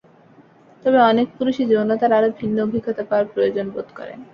[0.83, 4.19] তবে অনেক পুরুষই যৌনতার আরও ভিন্ন অভিজ্ঞতা পাওয়ার প্রয়োজন বোধ করেন।